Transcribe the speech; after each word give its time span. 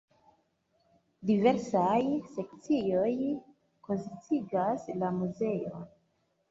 Diversaj 1.31 2.01
sekcioj 2.39 3.13
konsistigas 3.91 4.93
la 5.05 5.13
muzeon. 5.23 5.91